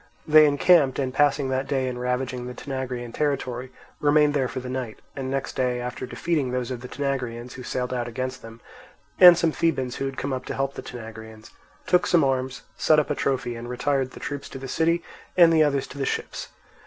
They 0.27 0.47
encamped, 0.47 0.97
and 0.97 1.13
passing 1.13 1.49
that 1.49 1.67
day 1.67 1.87
in 1.87 1.99
ravaging 1.99 2.47
the 2.47 2.55
Tanagraean 2.55 3.13
territory, 3.13 3.71
remained 3.99 4.33
there 4.33 4.47
for 4.47 4.59
the 4.59 4.67
night; 4.67 4.97
and 5.15 5.29
next 5.29 5.55
day, 5.55 5.79
after 5.79 6.07
defeating 6.07 6.49
those 6.49 6.71
of 6.71 6.81
the 6.81 6.87
Tanagraeans 6.87 7.53
who 7.53 7.61
sailed 7.61 7.93
out 7.93 8.07
against 8.07 8.41
them 8.41 8.61
and 9.19 9.37
some 9.37 9.51
Thebans 9.51 9.97
who 9.97 10.05
had 10.07 10.17
come 10.17 10.33
up 10.33 10.45
to 10.45 10.55
help 10.55 10.73
the 10.73 10.81
Tanagraeans, 10.81 11.51
took 11.85 12.07
some 12.07 12.23
arms, 12.23 12.63
set 12.79 12.97
up 12.97 13.11
a 13.11 13.13
trophy, 13.15 13.55
and 13.55 13.69
retired, 13.69 14.09
the 14.09 14.19
troops 14.19 14.49
to 14.49 14.57
the 14.57 14.67
city 14.67 15.03
and 15.37 15.53
the 15.53 15.61
others 15.61 15.85
to 15.85 15.99
the 15.99 16.05
ships. 16.07 16.47